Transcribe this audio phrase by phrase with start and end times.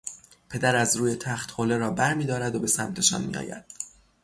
[0.49, 3.65] پدر از روی تخت حوله را برمیدارد و به سمتشان میآید